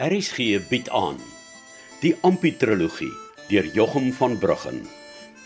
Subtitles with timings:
[0.00, 1.18] RSG bied aan
[2.00, 3.12] die Amputrologie
[3.50, 4.78] deur Jochum van Bruggen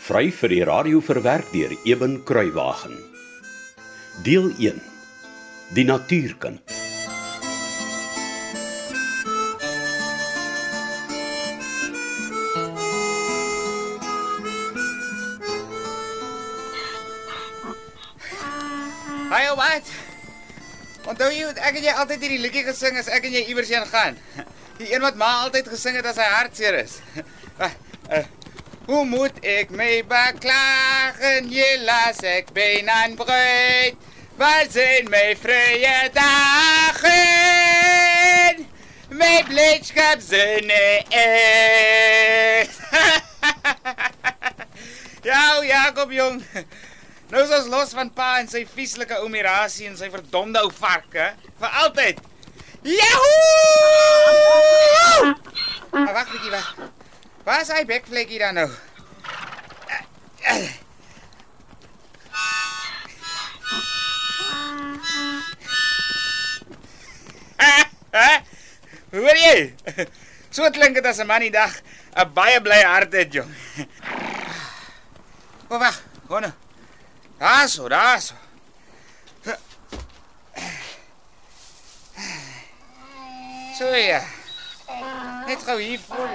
[0.07, 2.95] vry vir die radio verwerk deur Eben Kruiwagen
[4.23, 4.79] deel 1
[5.75, 6.63] die natuurkind
[19.35, 20.04] ou wat?
[21.15, 23.85] Onthou jy ek en jy altyd hierdie liedjie gesing as ek en jy iewers heen
[23.87, 24.17] gaan?
[24.81, 26.99] Die een wat ma altyd gesing het as hartseer is.
[28.05, 28.19] Uh,
[28.85, 31.47] hoe moet ek my beklagen?
[31.87, 33.97] Las ek been aan breed.
[34.37, 37.07] Waar zijn mijn vrije dagen?
[39.09, 40.69] Mijn blijdschap zijn
[41.09, 42.79] echt.
[45.23, 46.45] ja, o Jakob jong.
[47.35, 50.71] Nou is ons los van pa en sy vieslike ou mirasie en sy verdomde ou
[50.71, 52.21] varke vir altyd.
[52.87, 54.23] Yahoo!
[55.91, 56.69] Maar wag bietjie wag.
[57.43, 58.71] Waar is hy bekvlekkie dan nou?
[69.15, 69.75] Hoor jy?
[70.55, 71.75] So klink dit as 'n man die dag
[72.15, 73.51] 'n baie bly hart het, jong.
[75.67, 75.99] O wag,
[76.31, 76.55] hoor nou.
[77.39, 78.35] Daarso, daarso.
[83.79, 84.23] So ja.
[85.47, 86.29] Net gou hier voor.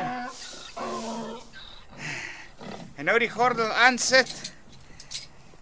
[2.95, 4.27] En nou die gordel aansit.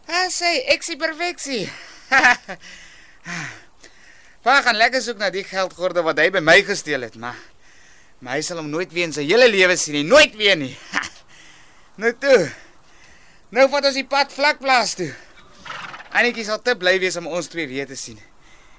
[0.08, 1.68] Ah, sê, eksie perfeksie.
[4.46, 7.38] Pa gaan lekker soek na die geldgordel wat hy by my gesteel het, maar
[8.18, 10.74] maar hy sal hom nooit weer in sy hele lewe sien nie, nooit weer nie.
[12.02, 12.48] nou toe.
[13.54, 15.12] Nou vat ons die pad vlak plaas toe.
[16.18, 18.18] Annetjie sal te bly wees om ons twee weer te sien.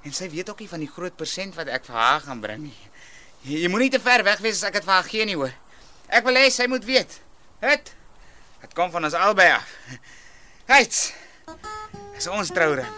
[0.03, 2.65] En sy weet ook nie van die groot persent wat ek vir haar gaan bring
[2.67, 2.77] nie.
[3.45, 5.55] Jy, jy moenie te ver weg wees as ek dit vir haar gee nie, hoor.
[6.11, 7.19] Ek wil hê sy moet weet.
[7.63, 7.93] Het.
[8.65, 9.71] Dit kom van ons albei af.
[10.73, 11.13] Hyts.
[12.17, 12.91] Dis ons trouring.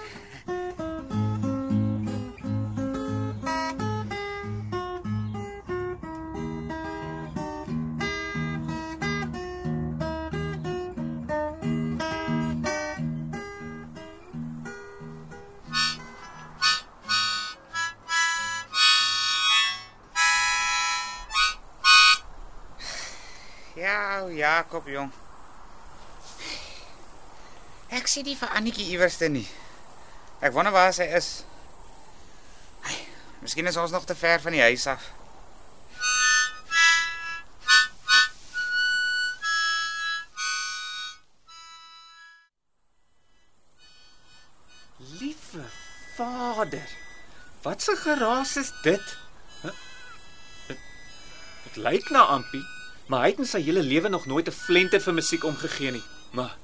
[24.70, 25.08] Jakob jong.
[27.90, 29.48] Ek sien nie vir Annetjie iewerste nie.
[30.38, 31.30] Ek wonder waar sy is.
[32.86, 32.94] Ai,
[33.42, 35.08] miskien is ons nog te ver van die huis af.
[45.18, 45.66] Liewe
[46.14, 46.98] Vader.
[47.66, 48.70] Wat 'n geraas is?
[48.86, 49.16] Dit
[51.66, 52.66] dit lyk na Ampie,
[53.10, 56.06] maar hy het in sy hele lewe nog nooit 'n flenter vir musiek omgegee nie.
[56.30, 56.54] Maar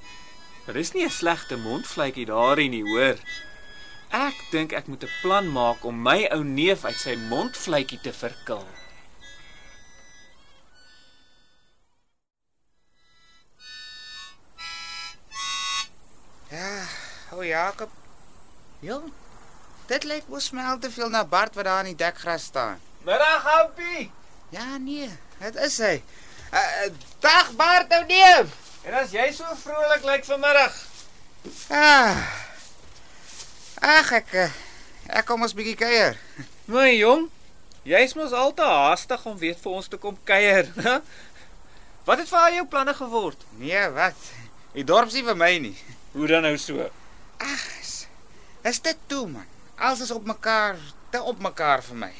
[0.65, 3.17] daar is nie 'n slegte mondvletjie daarin nie, hoor.
[4.09, 8.13] Ek dink ek moet 'n plan maak om my ou neef uit sy mondvletjie te
[8.13, 8.65] verkil.
[16.49, 16.87] Ja,
[17.31, 17.89] o Jakob.
[18.79, 19.11] Jong.
[19.87, 22.79] Dit lyk mos my al te veel na Bart wat daar in die dekgras staan.
[23.03, 24.11] Middag Ampie.
[24.49, 25.09] Ja nee,
[25.39, 26.03] dit is hy.
[26.53, 28.53] Uh, dag Bart ou neef.
[28.87, 30.75] En as jy so vrolik lyk vanmiddag.
[31.67, 32.21] Ah.
[33.83, 34.53] Ag ek eh,
[35.19, 36.15] ek kom ons bietjie kuier.
[36.71, 37.27] My jong,
[37.87, 40.71] jy's mos al te haastig om weer vir ons te kom kuier.
[42.07, 43.41] Wat het vir jou planne geword?
[43.59, 44.15] Nee, wat?
[44.71, 45.75] Die dorp sien vir my nie.
[46.13, 46.85] Hoe dan nou so?
[47.43, 48.05] Ag, is,
[48.63, 49.43] is dit toe man.
[49.75, 50.79] Alles is op mekaar,
[51.11, 52.13] te op mekaar vir my.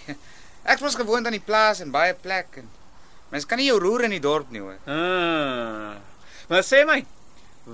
[0.67, 2.67] Ek was gewoond aan die plaas en baie plek en
[3.31, 4.77] mens kan nie jou roer in die dorp nie hoor.
[4.85, 5.97] Ah.
[6.47, 7.01] Maar sê my,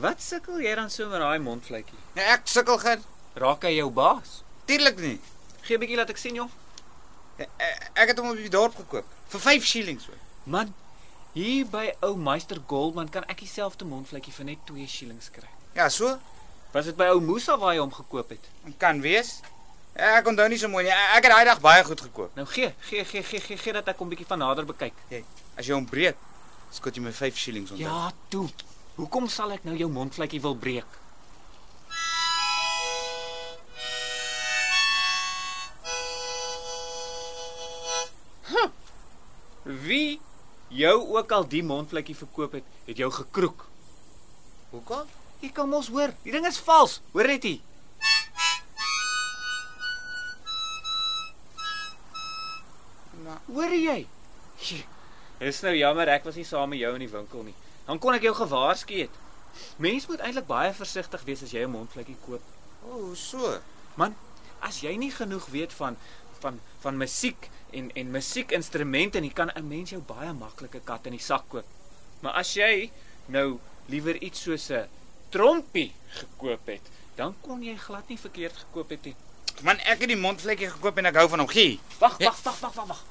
[0.03, 1.99] wat sukkel jy dan so met daai mondvletjie?
[2.15, 3.03] Nee, ek sukkel geen.
[3.37, 4.41] Raak hy jou baas?
[4.69, 5.19] Tuurlik nie.
[5.61, 6.51] Gee 'n bietjie laat ek sien, jong.
[7.37, 7.49] Ek,
[7.93, 10.19] ek het hom op die dorp gekoop vir 5 shillings hoor.
[10.45, 10.73] Man,
[11.33, 15.49] hier by ou Meister Goldman kan ek dieselfde mondvletjie vir net 2 shillings kry.
[15.73, 16.19] Ja, so
[16.73, 18.47] Was dit by ou Musa waar jy hom gekoop het?
[18.81, 19.41] kan wees.
[19.93, 20.93] Ek onthou nie so mooi nie.
[21.13, 22.31] Ek het daai dag baie goed gekoop.
[22.33, 24.95] Nou gee, gee, gee, gee, gee, gee dat ek hom bietjie van nader bekyk.
[25.11, 25.21] Hey,
[25.53, 26.17] as jy hom breek,
[26.73, 27.85] skot jy my 5 shillings onder.
[27.85, 28.47] Ja, toe.
[28.97, 30.97] Hoekom sal ek nou jou mondvletjie wil breek?
[38.49, 38.69] Huh.
[39.85, 40.17] Wie
[40.73, 43.67] jou ook al die mondvletjie verkoop het, het jou gekroek.
[44.73, 45.05] Hoekom?
[45.45, 46.97] Jy kan mos hoor, die ding is vals.
[47.13, 47.61] Hoor net hier.
[53.45, 54.07] Hoor jy?
[55.39, 57.55] Dis nou jammer ek was nie saam met jou in die winkel nie.
[57.87, 59.21] Dan kon ek jou gewaarsku het.
[59.77, 62.41] Mens moet eintlik baie versigtig wees as jy 'n mondvletjie koop.
[62.83, 63.59] O, oh, so.
[63.95, 64.15] Man,
[64.61, 65.97] as jy nie genoeg weet van
[66.39, 71.11] van van musiek en en musiekinstrumente nie, kan 'n mens jou baie maklike kat in
[71.17, 71.65] die sak koop.
[72.21, 72.91] Maar as jy
[73.25, 74.87] nou liewer iets soos 'n
[75.29, 79.15] trompie gekoop het, dan kon jy glad nie verkeerd gekoop het nie.
[79.61, 81.47] Man, ek het die mondvlekkie gekoop en ek hou van hom.
[81.47, 81.79] Gie.
[81.99, 83.03] Wag, wag, wag, wag, wag, wag.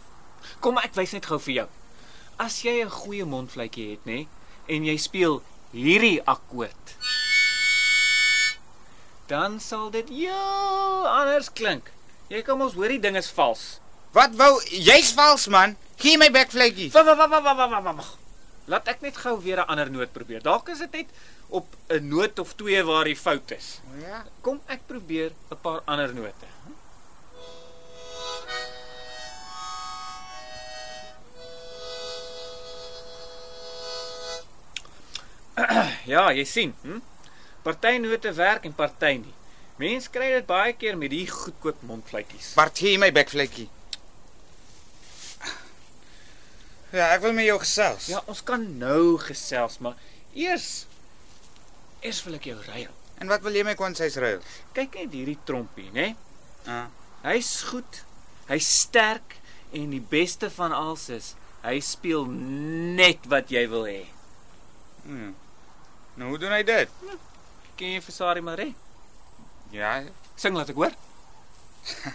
[0.60, 1.68] Kom ek wys net gou vir jou.
[2.38, 4.26] As jy 'n goeie mondvletjie het, nê,
[4.68, 5.42] en jy speel
[5.72, 6.96] hierdie akkoord,
[9.26, 11.90] dan sal dit heel anders klink.
[12.28, 13.80] Jy kan mos hoor die ding is vals.
[14.12, 15.76] Wat wou jy's vals man?
[15.96, 16.30] Gee my
[17.04, 18.10] wag, wag, wag, wag, wag, wag, wag.
[18.70, 20.42] Laat ek net gou weer 'n ander noot probeer.
[20.42, 21.08] Dalk is dit net
[21.48, 23.80] op 'n noot of twee waar die fout is.
[24.00, 24.24] Ja.
[24.40, 26.51] Kom ek probeer 'n paar ander note.
[36.08, 37.00] Ja, jy sien, hm?
[37.62, 39.34] Party note werk en party nie.
[39.80, 42.52] Mense kry dit baie keer met die goedkoop mondvletjies.
[42.58, 43.68] Bart, gee my bekvlekkie.
[46.92, 48.10] Ja, ek wil met jou gesels.
[48.12, 49.96] Ja, ons kan nou gesels, maar
[50.36, 50.84] eers
[52.02, 52.90] eers wil ek jou ruil.
[53.22, 54.42] En wat wil jy my kwansies ruil?
[54.76, 56.12] Kyk net hierdie trompie, né?
[56.68, 56.90] Ah.
[57.22, 58.02] Hy's goed.
[58.50, 59.38] Hy's sterk
[59.72, 61.32] en die beste van alles is
[61.62, 64.02] hy speel net wat jy wil hê.
[65.06, 65.32] Hmm.
[66.14, 66.88] Nou hoe doen hy dit?
[67.76, 68.74] Ken jy vir Sari Marie?
[69.72, 69.94] Ja.
[70.36, 70.92] Sing laat ek hoor.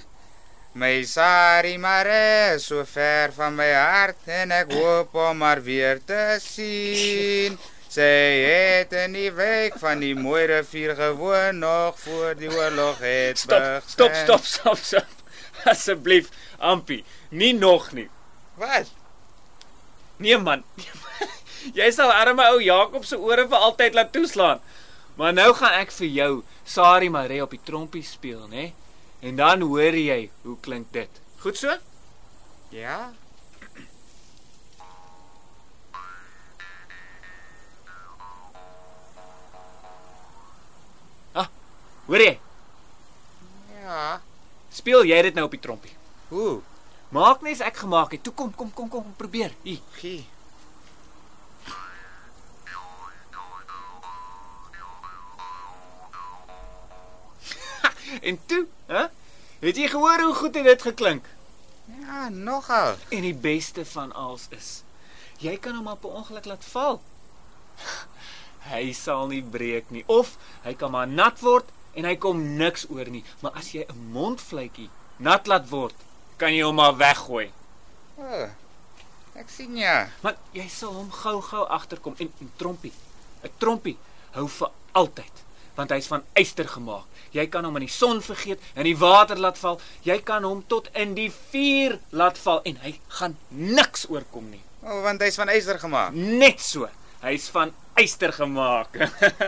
[0.78, 6.36] My sari mare so ver van my hart en ek hoop om maar weer te
[6.44, 7.56] sien.
[7.90, 8.06] Sy
[8.44, 13.58] het in die week van die mooi rivier gewoon nog voor die oorlog het Stop,
[13.58, 13.90] begin.
[13.90, 15.66] stop, stop, stop, stop.
[15.66, 16.30] Asseblief,
[16.62, 17.02] Ampie,
[17.34, 18.06] nie nog nie.
[18.62, 18.92] Wat?
[20.22, 20.62] Nee man.
[21.76, 24.64] Jy sal arme ou Jakob se ore vir altyd laat toeslaan.
[25.18, 26.32] Maar nou gaan ek vir jou
[26.64, 28.72] Sari Marie op die trompie speel, né?
[29.20, 31.24] En dan hoor jy hoe klink dit.
[31.42, 31.78] Goed so?
[32.70, 33.12] Ja.
[42.08, 42.38] Hoor jy?
[43.82, 44.22] Ja.
[44.72, 45.92] Speel jy dit nou op die trompie?
[46.30, 46.62] Hoe?
[47.12, 48.24] Maak net as ek gemaak het.
[48.24, 49.52] Toe kom, kom, kom, kom, probeer.
[49.66, 49.82] Hier.
[50.00, 50.22] Gie.
[58.28, 59.06] En toe, hè?
[59.64, 61.26] Het jy gehoor hoe goed het dit geklink?
[62.00, 62.96] Ja, nogal.
[63.10, 64.82] En die beste van alles is,
[65.40, 67.02] jy kan hom op 'n ongeluk laat val.
[68.68, 72.84] Hy sal nie breek nie of hy kan maar nat word en hy kom niks
[72.90, 73.24] oor nie.
[73.40, 75.96] Maar as jy 'n mondvletjie nat laat word,
[76.38, 77.52] kan jy hom maar weggooi.
[78.16, 78.50] Oh,
[79.36, 80.10] ek sien ja.
[80.22, 82.94] Maar jy sal hom gou-gou agterkom en 'n trompie.
[83.44, 83.98] 'n Trompie
[84.32, 85.44] hou vir altyd,
[85.78, 87.06] want hy's van yster gemaak.
[87.36, 89.80] Jy kan hom in die son vergeet, in die water laat val.
[90.08, 94.64] Jy kan hom tot in die vuur laat val en hy gaan niks oorkom nie.
[94.82, 96.16] O, oh, want hy's van yster gemaak.
[96.16, 96.88] Net so.
[97.22, 98.98] Hy's van yster gemaak.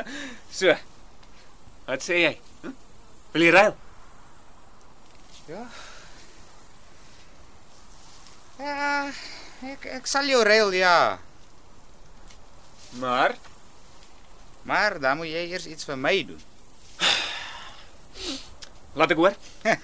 [0.60, 0.76] so.
[1.90, 2.34] Wat sê jy?
[2.64, 2.76] Hm?
[3.34, 3.78] Wil jy ruil?
[5.50, 5.64] Ja.
[8.60, 9.10] Ja,
[9.72, 11.18] ek ek sal jou reël, ja.
[13.00, 13.38] Maar
[14.70, 16.42] Maar dan moet jy eers iets vir my doen.
[19.00, 19.36] laat ek hoor.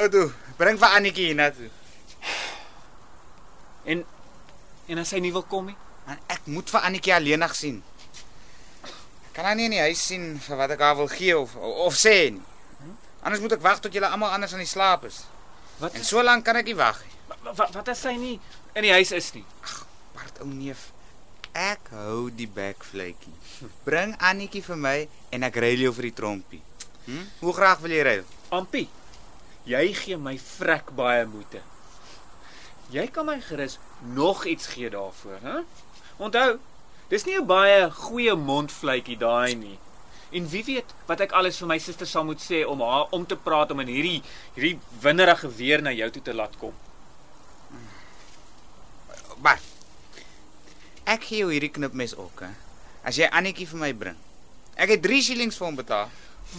[0.00, 1.66] O, toe, bring vir Annetjie hiernatoe.
[3.84, 4.00] En
[4.90, 5.76] en as hy nie wil kom nie?
[6.06, 7.82] Man, ek moet vir Annetjie alleenig sien.
[9.28, 11.52] Ek kan haar nie in die huis sien vir wat ek haar wil gee of
[11.60, 12.40] of sê nie.
[13.20, 15.20] Anders moet ek wag tot julle almal anders aan die slaap is.
[15.82, 17.14] Wat En so lank kan ek nie wag nie.
[17.52, 18.34] wat, wat as hy nie
[18.74, 19.44] in die huis is nie?
[20.16, 20.88] Bart ou neef,
[21.52, 23.34] ek hou die bekvletjie.
[23.84, 24.96] Bring Annetjie vir my
[25.34, 26.62] en ek reël jou vir die trompie.
[27.06, 27.26] Hm?
[27.40, 28.24] Hoe graag wil jy reël?
[28.54, 28.88] Ampie.
[29.68, 31.62] Jy gee my vrek baie moeite.
[32.90, 33.78] Jy kan my gerus
[34.14, 35.60] nog iets gee daarvoor, hè?
[36.18, 36.58] Onthou,
[37.08, 39.78] dis nie 'n baie goeie mondvletjie daai nie.
[40.30, 43.26] En wie weet wat ek alles vir my suster sal moet sê om haar om
[43.26, 44.22] te praat om in hierdie
[44.54, 46.74] hierdie winderige weer na jou toe te laat kom.
[49.38, 49.79] Bart.
[51.10, 52.52] Ek gee jou hierdie knipmes ook, hè.
[53.02, 54.18] As jy Annetjie vir my bring.
[54.78, 56.12] Ek het 3 shillings vir hom betaal.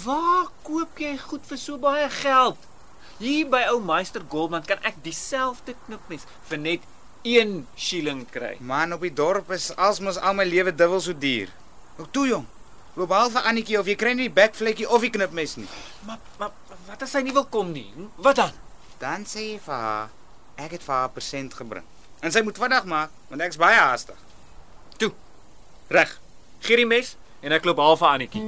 [0.03, 2.57] Waar koop jy goed vir so baie geld?
[3.21, 6.87] Hier by ou Meister Goldman kan ek dieselfde knipmes vir net
[7.23, 8.57] 1 shilling kry.
[8.59, 11.53] Man, op die dorp is alsmos al my lewe dubbel so duur.
[11.99, 12.47] Hoe toe jong?
[12.97, 15.69] Loop behalwe Annetjie of jy kry nie die bekvlekkie of die knipmes nie.
[16.09, 16.51] Maar, maar
[16.89, 17.87] wat as hy nie wil kom nie?
[17.93, 18.09] Hm?
[18.25, 18.57] Wat dan?
[18.99, 20.11] Dan sê jy vir haar
[20.59, 21.87] ek het vir haar persent gebring.
[22.19, 24.19] En sy moet vandag maak want ek's baie haastig.
[25.91, 26.19] Reg.
[26.59, 28.41] Gee die mes en ek loop haal vir Annetjie.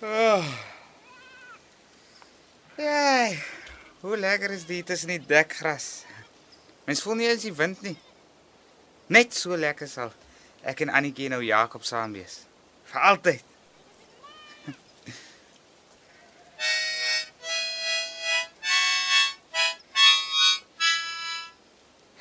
[0.00, 0.40] Ja.
[4.00, 6.06] Hoe lekker is dit tussen die dekgras.
[6.86, 7.96] Mens voel nie eens die wind nie.
[9.10, 10.12] Net so lekker sal
[10.66, 12.40] ek en Annetjie nou Jakob saam wees.
[12.90, 13.44] Vir altyd.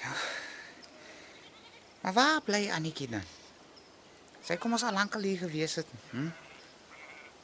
[0.02, 0.14] Ja.
[2.02, 3.26] Maar waar bly Annetjie dan?
[4.46, 5.90] Sy kom ons al lank al hier gewees het.
[6.12, 6.30] Hm?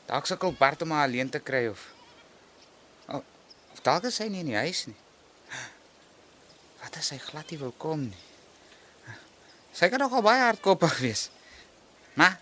[0.09, 1.85] Dalk sukkel Bart om haar alleen te kry of
[3.07, 3.23] oh,
[3.73, 4.97] of dalk is sy nie in die huis nie.
[6.91, 8.23] Wat as sy glad nie wil kom nie?
[9.71, 11.21] Sy kan nogal baie hardkoppig wees.
[12.19, 12.33] Maar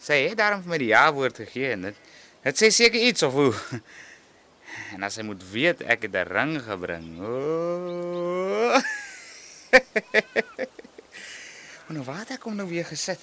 [0.00, 1.98] sy het daarom vir my die ja-woord gegee en dit
[2.46, 3.52] dit sê seker iets of hoe.
[4.96, 7.20] En as sy moet weet ek het 'n ring gebring.
[7.20, 8.72] O.
[8.72, 8.80] Oh.
[11.92, 13.20] nou waar het ek hom nou weer gesit?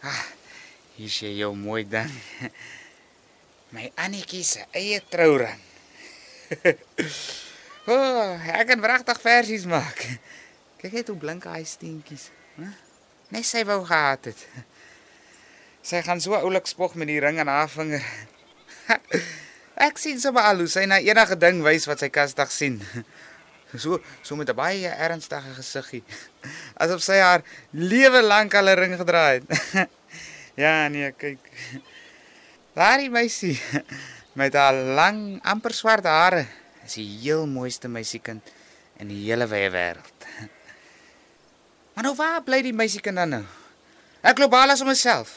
[0.00, 0.24] Ah,
[0.96, 2.08] hier sê jou mooi dan.
[3.76, 5.60] My Annetjie se eie trouring.
[7.88, 10.02] o, oh, ek kan regtig versies maak.
[10.78, 12.28] Kyk net hoe blink hy steentjies,
[12.60, 12.70] né?
[13.32, 14.42] Net sy wou gehad het.
[15.84, 18.04] Sy gaan so oulik spog met die ring aan haar vinger.
[19.88, 22.80] ek sien sommer al hoe sy na enige ding wys wat sy kasdag sien.
[23.76, 26.04] So so met 'n baie ernstige gesiggie.
[26.80, 29.44] Asof sy haar lewe lank al 'n ring gedra het.
[30.64, 31.40] ja, nee, kyk.
[32.72, 33.60] Daardie meisie
[34.40, 36.46] met haar lang, amper swart hare
[36.88, 38.44] is die heel mooiste meisiekind
[38.98, 40.28] in die hele wye wêreld.
[41.98, 43.40] Maar nou waar bly die meisiekind dan nou?
[44.22, 45.32] Ek loop alles om myself.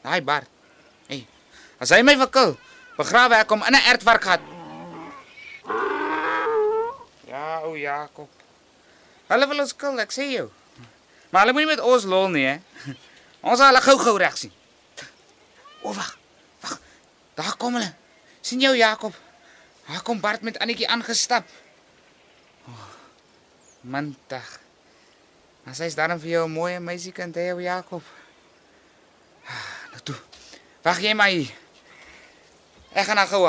[0.00, 0.48] Daai Bart.
[1.10, 1.26] Hey,
[1.76, 2.54] as hy my verkil,
[2.96, 4.40] begrawe ek hom in 'n ertwerkgat.
[7.28, 8.32] Ja, o Jakob.
[9.28, 10.48] Hulle wil ons kil, ek sê jou.
[11.28, 12.56] Maar hulle moenie met ons lol nie, hè.
[13.48, 14.52] Ons sal hulle gou-gou reg sien.
[15.84, 16.16] O wag.
[16.64, 16.80] Wag.
[17.36, 17.92] Daar kom hulle.
[18.40, 19.12] sien jou Jakob.
[19.90, 21.48] Daar kom Bart met Annetjie aangestap.
[22.64, 22.86] Oh,
[23.80, 24.60] Mantig.
[25.66, 28.02] Maar sy's dan vir jou 'n mooi meisiekind, hè, ou Jakob.
[29.44, 30.14] Ah, Nou toe.
[30.82, 31.54] Wag jy my.
[32.92, 33.42] Ek gaan na gou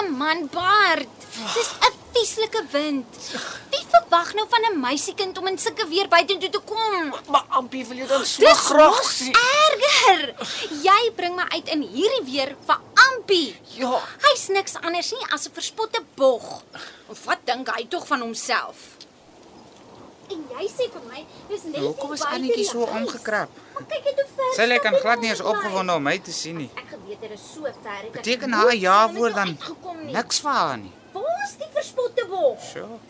[0.00, 1.08] nee man, Bart.
[1.54, 3.06] Dis 'n vieslike wind.
[3.70, 7.14] Wie verwag nou van 'n meisiekind om in sulke weer buitentoe te kom?
[7.28, 9.34] Maar Ampie wil jou dan so Dis graag mos sien.
[9.34, 10.34] erger.
[10.82, 12.78] Jy bring my uit in hierdie weer vir
[13.10, 13.56] Ampie.
[13.64, 14.00] Ja.
[14.22, 16.62] Hy's niks anders nie as 'n verspotte bog.
[17.24, 18.76] Wat dink hy tog van homself?
[20.32, 22.96] En jy sê vir my, dis net Hoekom is Annetjie die so huis.
[23.00, 23.48] omgekrap?
[23.74, 24.52] Maar kyk net hoe ver.
[24.56, 26.70] Sy lyk aan glad nie eens opgewonde om my te sien nie.
[26.76, 28.08] Ek geweet dit is so ver.
[28.12, 30.92] Beteken haar ja saam met woord jou dan niks vir haar nie.
[31.12, 32.58] Waar is die verspotte bog?
[32.72, 33.00] So.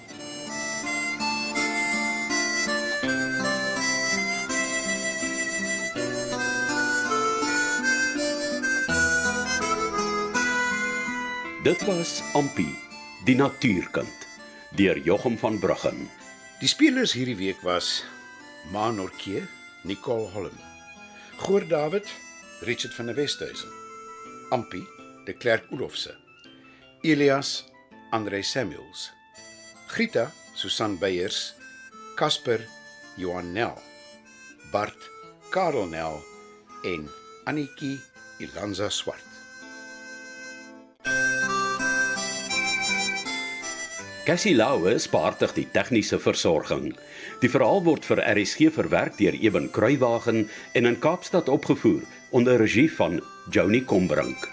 [11.65, 12.75] Dit was Ampie,
[13.25, 14.27] die natuurkind,
[14.77, 16.11] deur Jochum van Bruggen.
[16.61, 18.05] Die spelers hierdie week was
[18.71, 19.43] Manorke,
[19.83, 20.55] Nicole Holm.
[21.43, 22.07] Goor David,
[22.63, 23.71] Richard van der Westhuizen.
[24.55, 24.87] Ampi,
[25.27, 26.15] De Klerk Olofse.
[27.03, 27.65] Elias,
[28.13, 29.11] Andrei Samuels.
[29.89, 31.55] Grita, Susan Beyers.
[32.15, 32.61] Casper,
[33.17, 33.75] Johan Nel.
[34.71, 35.11] Bart,
[35.51, 36.23] Karel Nel
[36.85, 37.09] en
[37.45, 37.99] Annetjie
[38.39, 39.34] Ilanza Swart.
[44.25, 46.95] Cassie Lauwe beheerdig die tegniese versorging.
[47.43, 52.01] Die verhaal word vir RSG verwerk deur Eben Kruiwagen en in Kaapstad opgevoer
[52.33, 53.21] onder regie van
[53.53, 54.49] Joni Combrink.